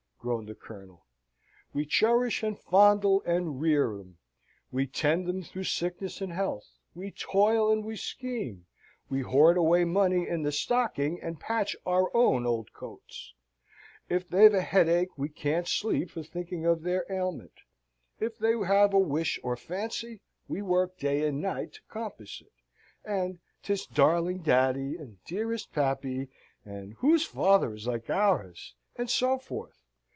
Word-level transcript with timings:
groaned 0.19 0.47
the 0.47 0.53
Colonel. 0.53 1.07
"We 1.73 1.83
cherish 1.83 2.43
and 2.43 2.55
fondle 2.55 3.23
and 3.25 3.59
rear 3.59 3.93
'em: 3.99 4.19
we 4.71 4.85
tend 4.85 5.25
them 5.25 5.41
through 5.41 5.63
sickness 5.63 6.21
and 6.21 6.31
health: 6.31 6.77
we 6.93 7.09
toil 7.09 7.71
and 7.71 7.83
we 7.83 7.95
scheme: 7.95 8.67
we 9.09 9.21
hoard 9.21 9.57
away 9.57 9.83
money 9.83 10.27
in 10.27 10.43
the 10.43 10.51
stocking, 10.51 11.19
and 11.23 11.39
patch 11.39 11.75
our 11.87 12.15
own 12.15 12.45
old 12.45 12.71
coats: 12.71 13.33
if 14.09 14.29
they've 14.29 14.53
a 14.53 14.61
headache 14.61 15.17
we 15.17 15.27
can't 15.27 15.67
sleep 15.67 16.11
for 16.11 16.21
thinking 16.21 16.67
of 16.67 16.83
their 16.83 17.03
ailment; 17.09 17.59
if 18.19 18.37
they 18.37 18.55
have 18.59 18.93
a 18.93 18.99
wish 18.99 19.39
or 19.43 19.57
fancy, 19.57 20.21
we 20.47 20.61
work 20.61 20.99
day 20.99 21.27
and 21.27 21.41
night 21.41 21.73
to 21.73 21.81
compass 21.89 22.41
it, 22.45 22.53
and 23.03 23.39
'tis 23.63 23.87
darling 23.87 24.37
daddy 24.37 24.95
and 24.97 25.17
dearest 25.23 25.71
pappy, 25.73 26.29
and 26.63 26.93
whose 26.99 27.25
father 27.25 27.73
is 27.73 27.87
like 27.87 28.07
ours? 28.11 28.75
and 28.97 29.09
so 29.09 29.39
forth. 29.39 29.79